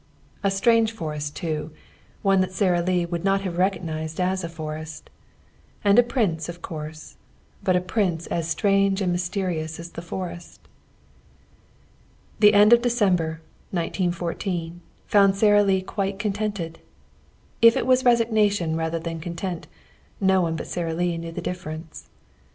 [0.43, 1.69] A strange forest, too
[2.23, 5.11] one that Sara Lee would not have recognised as a forest.
[5.83, 7.17] And a prince of course
[7.63, 10.61] but a prince as strange and mysterious as the forest.
[12.39, 16.79] The end of December, 1914, found Sara Lee quite contented.
[17.61, 19.67] If it was resignation rather than content,
[20.19, 22.09] no one but Sara Lee knew the difference.